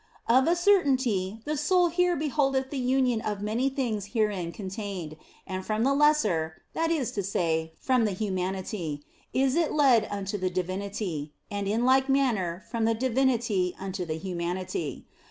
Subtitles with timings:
[0.27, 5.63] Of a certainty the soul here beholdeth the union of many things herein contained, and
[5.63, 10.49] from the lesser that is to say, from the humanity is it led unto the
[10.49, 15.05] divinity, and in like manner from the divinity unto the humanity.